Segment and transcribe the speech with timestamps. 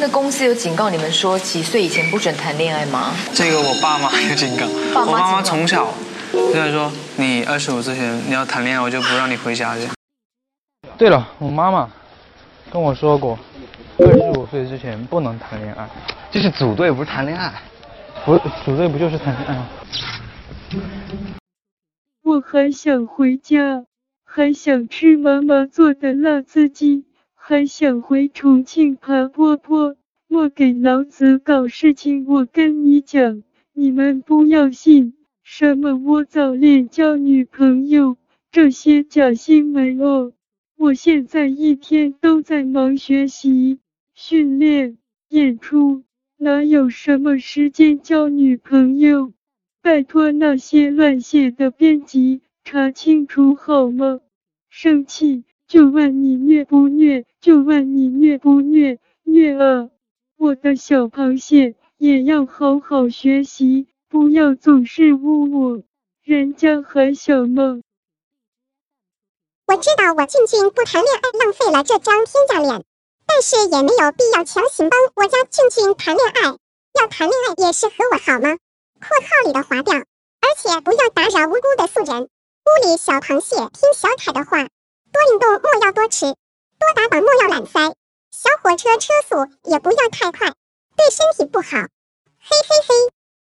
[0.00, 3.14] 那公司有警告你们说几岁以前不准谈恋爱吗？
[3.34, 5.92] 这个我爸妈有警告，爸妈我爸妈从小
[6.32, 9.92] 就在说，你二十五之前你要谈恋爱，我就不让你回家这样。
[10.96, 11.86] 对了，我妈妈
[12.72, 13.38] 跟我说过，
[13.98, 15.86] 二十五岁之前不能谈恋爱。
[16.30, 17.52] 这是组队，不是谈恋爱。
[18.24, 19.68] 不，组队不就是谈恋爱吗？
[22.22, 23.84] 我还想回家，
[24.24, 27.04] 还想吃妈妈做的辣子鸡，
[27.42, 29.96] 还想回重庆爬坡坡。
[30.28, 32.26] 莫给老子搞事情！
[32.26, 33.42] 我跟你讲，
[33.72, 38.18] 你们不要信什么我早恋交女朋友
[38.52, 40.32] 这些假新闻哦。
[40.76, 43.80] 我现在一天都在忙学习、
[44.14, 44.98] 训练、
[45.30, 46.04] 演出，
[46.36, 49.32] 哪有什么时间交女朋友？
[49.82, 54.20] 拜托那些乱写的编辑查清楚好吗？
[54.68, 59.88] 生气就问你虐不虐，就问你虐不虐，虐啊！
[60.36, 65.80] 我的小螃蟹也要好好学习，不要总是污我，
[66.24, 67.80] 人家还小嘛。
[69.68, 72.84] 我知道我俊俊不谈恋爱浪费了这张天价脸，
[73.24, 76.58] 但是也没有必要强行帮我家俊俊谈恋爱。
[77.00, 78.58] 要谈恋爱也是和我好吗？
[78.98, 82.24] 括号里的划掉，而且不要打扰无辜的素人。
[82.24, 84.66] 屋里小螃蟹听小凯的话，
[85.12, 87.80] 多运动莫要多吃，多打榜莫要懒塞。
[88.30, 90.52] 小火车车速也不要太快，
[90.96, 91.78] 对身体不好。
[91.78, 93.19] 嘿嘿嘿。